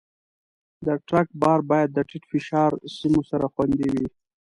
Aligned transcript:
د 0.85 0.87
ټرک 1.07 1.27
بار 1.41 1.59
باید 1.69 1.89
د 1.93 1.99
ټیټ 2.09 2.23
فشار 2.31 2.71
سیمو 2.97 3.21
سره 3.29 3.45
خوندي 3.53 3.87
وي. 3.93 4.07